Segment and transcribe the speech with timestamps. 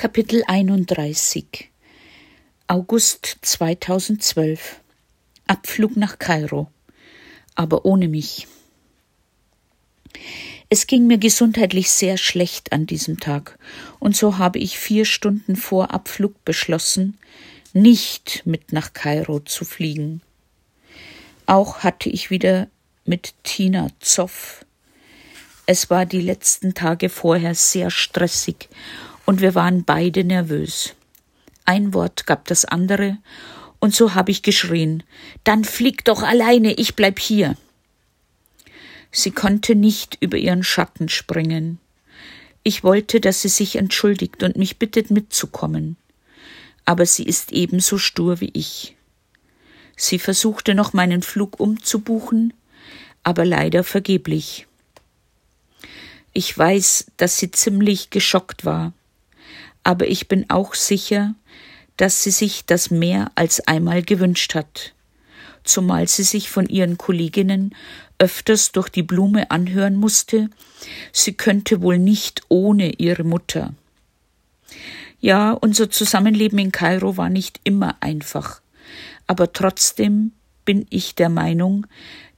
[0.00, 1.68] Kapitel 31
[2.68, 4.80] August 2012
[5.46, 6.70] Abflug nach Kairo,
[7.54, 8.46] aber ohne mich.
[10.70, 13.58] Es ging mir gesundheitlich sehr schlecht an diesem Tag,
[13.98, 17.18] und so habe ich vier Stunden vor Abflug beschlossen,
[17.74, 20.22] nicht mit nach Kairo zu fliegen.
[21.44, 22.68] Auch hatte ich wieder
[23.04, 24.64] mit Tina Zoff.
[25.66, 28.70] Es war die letzten Tage vorher sehr stressig
[29.30, 30.96] und wir waren beide nervös.
[31.64, 33.16] Ein Wort gab das andere,
[33.78, 35.04] und so habe ich geschrien
[35.44, 37.56] Dann flieg doch alleine, ich bleib hier.
[39.12, 41.78] Sie konnte nicht über ihren Schatten springen.
[42.64, 45.96] Ich wollte, dass sie sich entschuldigt und mich bittet mitzukommen.
[46.84, 48.96] Aber sie ist ebenso stur wie ich.
[49.94, 52.52] Sie versuchte noch meinen Flug umzubuchen,
[53.22, 54.66] aber leider vergeblich.
[56.32, 58.92] Ich weiß, dass sie ziemlich geschockt war
[59.84, 61.34] aber ich bin auch sicher,
[61.96, 64.94] dass sie sich das mehr als einmal gewünscht hat,
[65.64, 67.74] zumal sie sich von ihren Kolleginnen
[68.18, 70.50] öfters durch die Blume anhören musste,
[71.12, 73.74] sie könnte wohl nicht ohne ihre Mutter.
[75.20, 78.60] Ja, unser Zusammenleben in Kairo war nicht immer einfach,
[79.26, 80.32] aber trotzdem
[80.64, 81.86] bin ich der Meinung,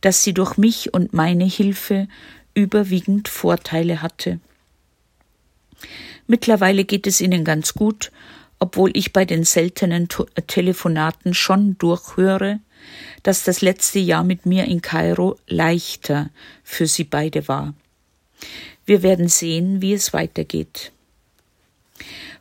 [0.00, 2.08] dass sie durch mich und meine Hilfe
[2.54, 4.40] überwiegend Vorteile hatte.
[6.26, 8.10] Mittlerweile geht es ihnen ganz gut,
[8.58, 12.60] obwohl ich bei den seltenen äh, Telefonaten schon durchhöre,
[13.22, 16.30] dass das letzte Jahr mit mir in Kairo leichter
[16.62, 17.74] für sie beide war.
[18.84, 20.92] Wir werden sehen, wie es weitergeht.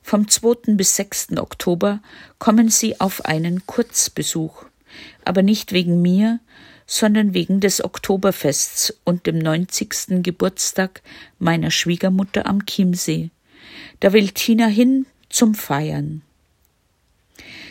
[0.02, 0.74] Vom 2.
[0.76, 1.38] bis 6.
[1.38, 2.02] Oktober
[2.40, 4.66] kommen sie auf einen Kurzbesuch,
[5.24, 6.40] aber nicht wegen mir,
[6.88, 10.24] sondern wegen des Oktoberfests und dem 90.
[10.24, 11.02] Geburtstag
[11.40, 13.30] meiner Schwiegermutter am Chiemsee.
[14.00, 16.22] Da will Tina hin zum Feiern.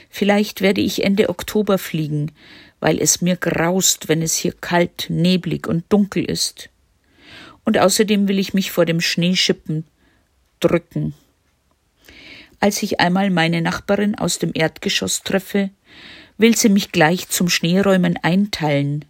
[0.08, 2.32] Vielleicht werde ich Ende Oktober fliegen,
[2.80, 6.68] weil es mir graust, wenn es hier kalt, neblig und dunkel ist.
[7.64, 9.84] Und außerdem will ich mich vor dem Schneeschippen
[10.58, 11.14] drücken.
[12.58, 15.70] Als ich einmal meine Nachbarin aus dem Erdgeschoss treffe,
[16.36, 19.04] will sie mich gleich zum Schneeräumen einteilen.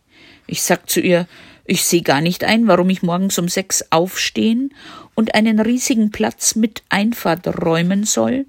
[0.47, 1.27] Ich sag zu ihr,
[1.65, 4.75] ich sehe gar nicht ein, warum ich morgens um sechs aufstehen
[5.21, 8.47] und einen riesigen Platz mit Einfahrt räumen soll,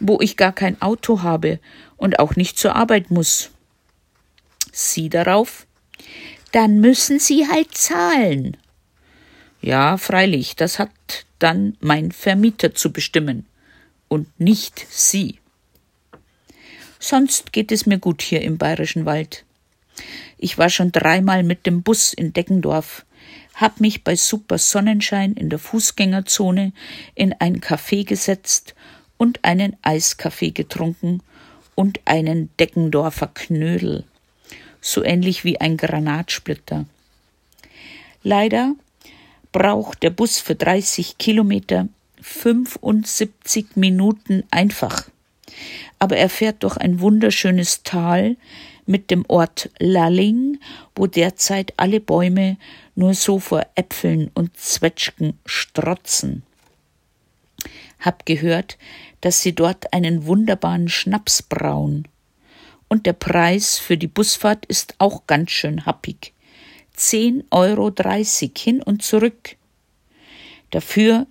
[0.00, 1.60] wo ich gar kein Auto habe
[1.98, 3.50] und auch nicht zur Arbeit muss.
[4.72, 5.66] Sie darauf?
[6.52, 8.56] Dann müssen Sie halt zahlen.
[9.60, 10.90] Ja, freilich, das hat
[11.38, 13.44] dann mein Vermieter zu bestimmen
[14.08, 15.40] und nicht Sie.
[16.98, 19.44] Sonst geht es mir gut hier im bayerischen Wald.
[20.38, 23.04] Ich war schon dreimal mit dem Bus in Deggendorf,
[23.58, 26.72] hab mich bei super Sonnenschein in der Fußgängerzone
[27.16, 28.74] in ein Café gesetzt
[29.16, 31.22] und einen Eiskaffee getrunken
[31.74, 34.04] und einen Deggendorfer Knödel,
[34.80, 36.86] so ähnlich wie ein Granatsplitter.
[38.22, 38.74] Leider
[39.50, 41.88] braucht der Bus für 30 Kilometer
[42.20, 45.08] 75 Minuten einfach.
[45.98, 48.36] Aber er fährt durch ein wunderschönes Tal
[48.86, 50.47] mit dem Ort Lalling,
[50.98, 52.56] wo derzeit alle Bäume
[52.94, 56.42] nur so vor Äpfeln und Zwetschgen strotzen.
[58.00, 58.76] Hab gehört,
[59.20, 62.06] dass sie dort einen wunderbaren Schnaps brauen.
[62.88, 66.32] Und der Preis für die Busfahrt ist auch ganz schön happig.
[66.94, 69.56] Zehn Euro dreißig hin und zurück.
[70.70, 71.26] Dafür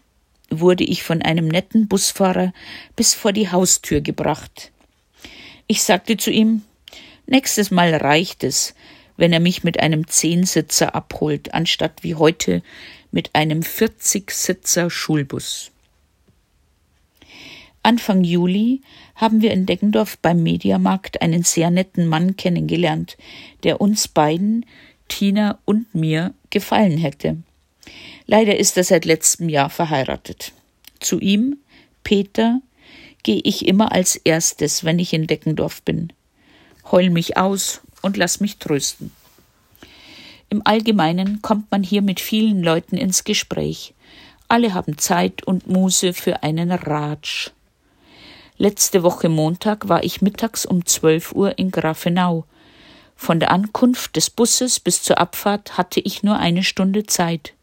[0.50, 2.54] wurde ich von einem netten Busfahrer
[2.96, 4.72] bis vor die Haustür gebracht.
[5.68, 6.64] Ich sagte zu ihm,
[7.30, 8.74] Nächstes Mal reicht es,
[9.18, 12.62] wenn er mich mit einem Zehnsitzer abholt, anstatt wie heute
[13.12, 15.72] mit einem Vierzigsitzer Schulbus.
[17.84, 18.82] Anfang Juli
[19.16, 23.18] haben wir in Deggendorf beim Mediamarkt einen sehr netten Mann kennengelernt,
[23.64, 24.66] der uns beiden,
[25.08, 27.38] Tina und mir, gefallen hätte.
[28.26, 30.52] Leider ist er seit letztem Jahr verheiratet.
[31.00, 31.58] Zu ihm,
[32.04, 32.62] Peter,
[33.24, 36.12] gehe ich immer als erstes, wenn ich in Deckendorf bin
[36.92, 39.12] heul mich aus und lass mich trösten.
[40.50, 43.94] Im Allgemeinen kommt man hier mit vielen Leuten ins Gespräch.
[44.48, 47.52] Alle haben Zeit und Muße für einen Ratsch.
[48.58, 52.46] Letzte Woche Montag war ich mittags um zwölf Uhr in Grafenau.
[53.16, 57.54] Von der Ankunft des Busses bis zur Abfahrt hatte ich nur eine Stunde Zeit.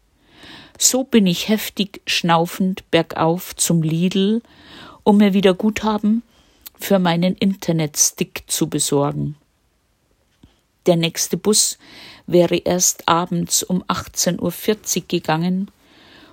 [0.77, 4.41] So bin ich heftig schnaufend bergauf zum Lidl,
[5.03, 6.23] um mir wieder Guthaben
[6.77, 9.35] für meinen Internetstick zu besorgen.
[10.85, 11.77] Der nächste Bus
[12.27, 15.71] wäre erst abends um 18.40 Uhr gegangen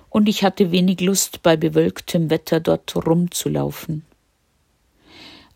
[0.09, 4.05] und ich hatte wenig Lust, bei bewölktem Wetter dort rumzulaufen.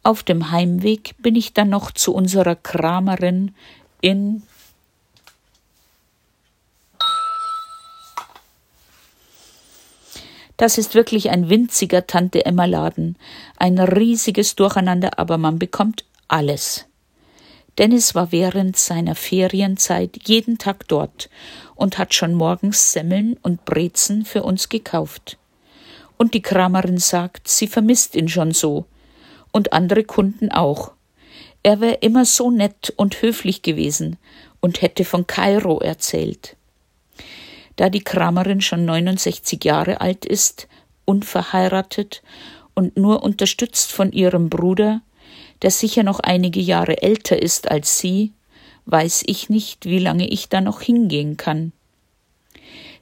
[0.02, 3.54] Auf dem Heimweg bin ich dann noch zu unserer Kramerin
[4.02, 4.42] in
[10.58, 13.16] Das ist wirklich ein winziger Tante Emma Laden,
[13.58, 16.87] ein riesiges Durcheinander, aber man bekommt alles.
[17.78, 21.30] Dennis war während seiner Ferienzeit jeden Tag dort
[21.76, 25.38] und hat schon morgens Semmeln und Brezen für uns gekauft.
[26.18, 28.86] Und die Kramerin sagt, sie vermisst ihn schon so.
[29.52, 30.92] Und andere Kunden auch.
[31.62, 34.18] Er wäre immer so nett und höflich gewesen
[34.60, 36.56] und hätte von Kairo erzählt.
[37.76, 40.68] Da die Kramerin schon 69 Jahre alt ist,
[41.06, 42.24] unverheiratet
[42.74, 45.02] und nur unterstützt von ihrem Bruder,
[45.62, 48.32] der sicher noch einige Jahre älter ist als sie,
[48.86, 51.72] weiß ich nicht, wie lange ich da noch hingehen kann.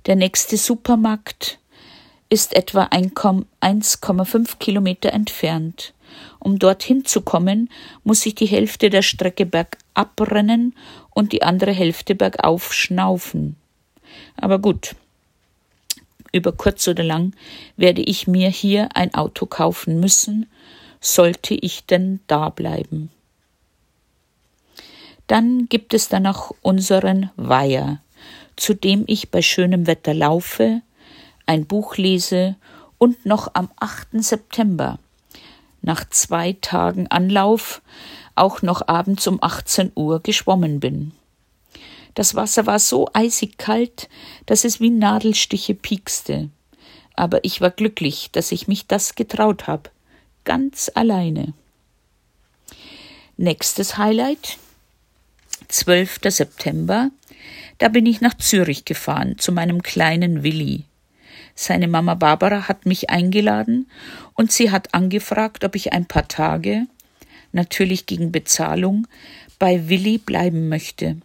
[0.05, 1.59] Der nächste Supermarkt
[2.29, 5.93] ist etwa 1,5 Kilometer entfernt.
[6.39, 7.69] Um dorthin zu kommen,
[8.03, 10.75] muss ich die Hälfte der Strecke bergab rennen
[11.11, 13.55] und die andere Hälfte bergauf schnaufen.
[14.37, 14.95] Aber gut,
[16.31, 17.33] über kurz oder lang
[17.77, 20.47] werde ich mir hier ein Auto kaufen müssen,
[21.05, 23.11] sollte ich denn da bleiben.
[25.27, 28.01] Dann gibt es da noch unseren Weiher,
[28.55, 30.81] zu dem ich bei schönem Wetter laufe,
[31.45, 32.55] ein Buch lese
[32.97, 34.23] und noch am 8.
[34.23, 34.97] September,
[35.81, 37.81] nach zwei Tagen Anlauf,
[38.33, 41.11] auch noch abends um 18 Uhr geschwommen bin.
[42.15, 44.09] Das Wasser war so eisig kalt,
[44.45, 46.49] dass es wie Nadelstiche piekste.
[47.15, 49.89] Aber ich war glücklich, dass ich mich das getraut habe.
[50.45, 51.53] Ganz alleine.
[53.35, 54.59] Nächstes Highlight.
[55.67, 56.19] 12.
[56.29, 57.09] September.
[57.79, 60.83] Da bin ich nach Zürich gefahren zu meinem kleinen Willi.
[61.55, 63.89] Seine Mama Barbara hat mich eingeladen
[64.35, 66.85] und sie hat angefragt, ob ich ein paar Tage,
[67.51, 69.07] natürlich gegen Bezahlung,
[69.57, 71.17] bei Willi bleiben möchte.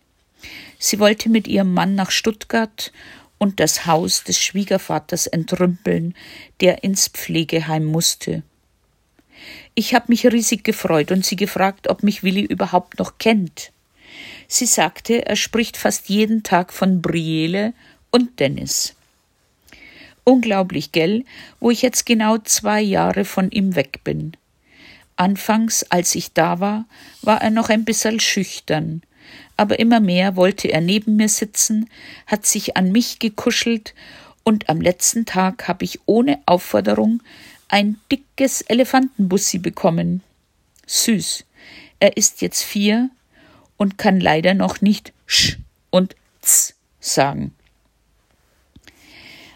[0.79, 2.91] Sie wollte mit ihrem Mann nach Stuttgart
[3.37, 6.15] und das Haus des Schwiegervaters entrümpeln,
[6.61, 8.45] der ins Pflegeheim musste.
[9.75, 13.73] Ich habe mich riesig gefreut und sie gefragt, ob mich Willi überhaupt noch kennt.
[14.49, 17.73] Sie sagte, er spricht fast jeden Tag von Brielle
[18.11, 18.95] und Dennis.
[20.25, 21.25] Unglaublich, gell,
[21.61, 24.37] wo ich jetzt genau zwei Jahre von ihm weg bin.
[25.17, 26.87] Anfangs, als ich da war,
[27.23, 29.03] war er noch ein bisschen schüchtern,
[29.57, 31.89] aber immer mehr wollte er neben mir sitzen,
[32.27, 33.95] hat sich an mich gekuschelt,
[34.43, 37.23] und am letzten Tag habe ich ohne Aufforderung
[37.71, 40.23] ein dickes Elefantenbussi bekommen.
[40.87, 41.45] Süß.
[42.01, 43.11] Er ist jetzt vier
[43.77, 45.59] und kann leider noch nicht sch
[45.91, 47.55] und z sagen.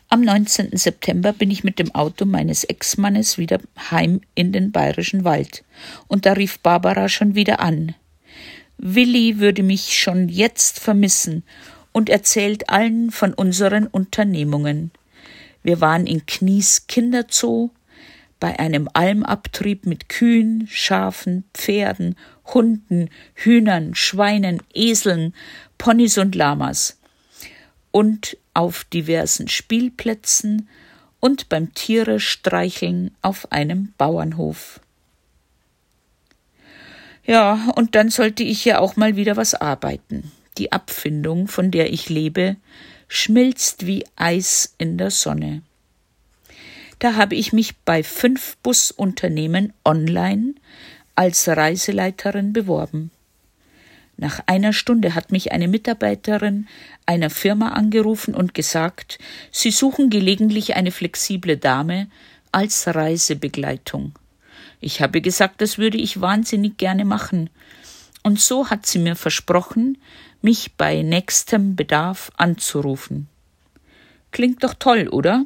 [0.09, 0.77] Am 19.
[0.77, 3.59] September bin ich mit dem Auto meines Ex-Mannes wieder
[3.91, 5.65] heim in den bayerischen Wald.
[6.07, 7.97] Und da rief Barbara schon wieder an.
[8.79, 11.43] Willi würde mich schon jetzt vermissen
[11.91, 14.93] und erzählt allen von unseren Unternehmungen.
[15.65, 17.71] Wir waren in Knies Kinderzoo,
[18.45, 22.15] bei einem Almabtrieb mit Kühen, Schafen, Pferden,
[22.53, 25.35] Hunden, Hühnern, Schweinen, Eseln,
[25.79, 26.99] Ponys und Lamas
[27.91, 30.69] und auf diversen Spielplätzen
[31.21, 34.79] und beim Tiere streicheln auf einem Bauernhof.
[37.25, 40.33] Ja, und dann sollte ich ja auch mal wieder was arbeiten.
[40.59, 42.57] Die Abfindung, von der ich lebe,
[43.09, 45.63] schmilzt wie Eis in der Sonne.
[46.99, 50.55] Da habe ich mich bei fünf Busunternehmen online
[51.15, 53.11] als Reiseleiterin beworben.
[54.17, 56.69] Nach einer Stunde hat mich eine Mitarbeiterin
[57.05, 59.19] einer Firma angerufen und gesagt,
[59.51, 62.09] sie suchen gelegentlich eine flexible Dame
[62.53, 64.13] als Reisebegleitung.
[64.81, 67.51] Ich habe gesagt, das würde ich wahnsinnig gerne machen.
[68.23, 69.99] Und so hat sie mir versprochen,
[70.43, 73.29] mich bei nächstem Bedarf anzurufen.
[74.31, 75.45] Klingt doch toll, oder?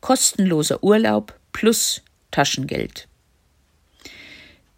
[0.00, 3.08] Kostenloser Urlaub plus Taschengeld.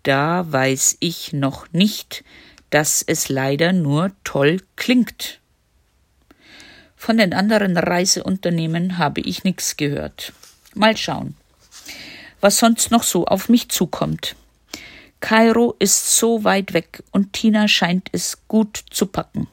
[0.02, 2.24] Da weiß ich noch nicht,
[2.70, 5.40] dass es leider nur toll klingt.
[6.96, 10.32] Von den anderen Reiseunternehmen habe ich nichts gehört.
[10.74, 11.36] Mal schauen
[12.42, 14.36] was sonst noch so auf mich zukommt.
[15.20, 19.46] Kairo ist so weit weg und Tina scheint es gut zu packen.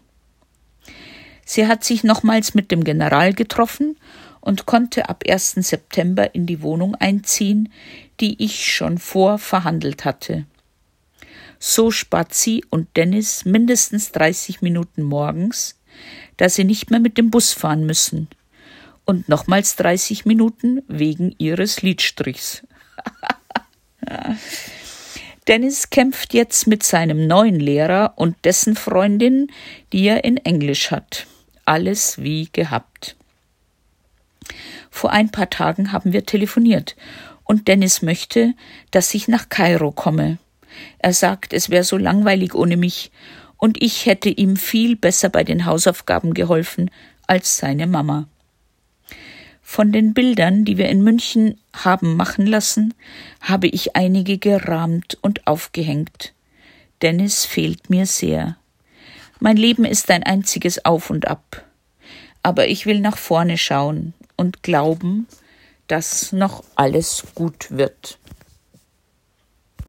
[1.46, 3.96] Sie hat sich nochmals mit dem General getroffen
[4.42, 5.56] und konnte ab 1.
[5.56, 7.72] September in die Wohnung einziehen,
[8.20, 10.46] die ich schon vor verhandelt hatte.
[11.60, 15.78] So spart sie und Dennis mindestens 30 Minuten morgens,
[16.38, 18.30] da sie nicht mehr mit dem Bus fahren müssen
[19.10, 22.62] und nochmals 30 Minuten wegen ihres Liedstrichs.
[25.48, 29.48] Dennis kämpft jetzt mit seinem neuen Lehrer und dessen Freundin,
[29.92, 31.26] die er in Englisch hat.
[31.66, 33.16] Alles wie gehabt.
[34.92, 36.96] Vor ein paar Tagen haben wir telefoniert
[37.44, 38.54] und Dennis möchte,
[38.92, 40.38] dass ich nach Kairo komme.
[41.00, 43.12] Er sagt, es wäre so langweilig ohne mich
[43.58, 46.92] und ich hätte ihm viel besser bei den Hausaufgaben geholfen
[47.28, 48.28] als seine Mama.
[49.62, 52.94] Von den Bildern, die wir in München haben machen lassen,
[53.42, 56.34] habe ich einige gerahmt und aufgehängt.
[57.02, 58.58] Dennis fehlt mir sehr.
[59.40, 61.66] Mein Leben ist ein einziges Auf und Ab.
[62.42, 65.28] Aber ich will nach vorne schauen und glauben,
[65.88, 68.19] dass noch alles gut wird.